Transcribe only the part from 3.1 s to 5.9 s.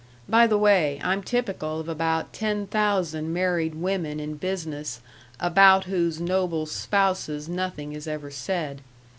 married women in business about